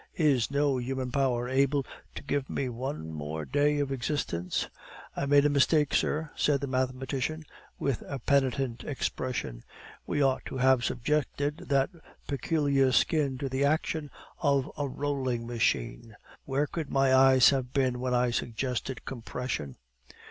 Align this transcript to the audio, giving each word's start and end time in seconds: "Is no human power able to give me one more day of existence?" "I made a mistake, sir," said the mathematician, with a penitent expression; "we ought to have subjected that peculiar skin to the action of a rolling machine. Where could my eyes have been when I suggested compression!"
"Is 0.17 0.49
no 0.49 0.77
human 0.79 1.11
power 1.11 1.47
able 1.47 1.85
to 2.15 2.23
give 2.23 2.49
me 2.49 2.69
one 2.69 3.13
more 3.13 3.45
day 3.45 3.77
of 3.77 3.91
existence?" 3.91 4.67
"I 5.15 5.27
made 5.27 5.45
a 5.45 5.47
mistake, 5.49 5.93
sir," 5.93 6.31
said 6.35 6.59
the 6.61 6.65
mathematician, 6.65 7.43
with 7.77 8.01
a 8.07 8.17
penitent 8.17 8.83
expression; 8.83 9.61
"we 10.07 10.19
ought 10.19 10.43
to 10.45 10.57
have 10.57 10.83
subjected 10.83 11.65
that 11.69 11.91
peculiar 12.27 12.91
skin 12.91 13.37
to 13.37 13.47
the 13.47 13.63
action 13.63 14.09
of 14.39 14.71
a 14.75 14.87
rolling 14.89 15.45
machine. 15.45 16.15
Where 16.45 16.65
could 16.65 16.89
my 16.89 17.13
eyes 17.13 17.51
have 17.51 17.71
been 17.71 17.99
when 17.99 18.15
I 18.15 18.31
suggested 18.31 19.05
compression!" 19.05 19.75